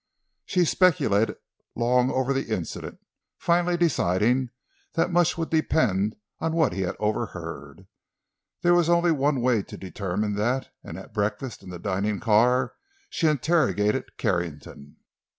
[0.47, 1.35] She speculated
[1.75, 2.97] long over the incident,
[3.37, 4.49] finally deciding
[4.93, 7.85] that much would depend upon what he had overheard.
[8.63, 12.73] There was only one way to determine that, and at breakfast in the dining car
[13.11, 14.95] she interrogated Carrington.